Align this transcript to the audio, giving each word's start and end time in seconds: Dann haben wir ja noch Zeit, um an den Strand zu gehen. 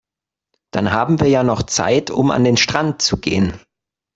Dann 0.71 0.91
haben 0.93 1.19
wir 1.19 1.27
ja 1.27 1.43
noch 1.43 1.61
Zeit, 1.61 2.09
um 2.09 2.31
an 2.31 2.43
den 2.43 2.57
Strand 2.57 3.03
zu 3.03 3.17
gehen. 3.17 3.53